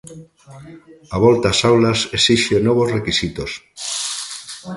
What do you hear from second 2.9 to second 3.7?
requisitos.